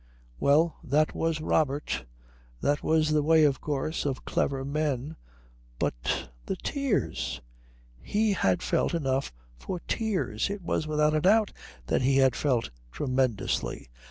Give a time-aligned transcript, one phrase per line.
[0.39, 2.05] Well, that was Robert.
[2.59, 5.15] That was the way, of course, of clever men.
[5.77, 7.39] But the tears?
[8.01, 10.49] He had felt enough for tears.
[10.49, 11.53] It was without a doubt
[11.85, 13.91] that he had felt tremendously.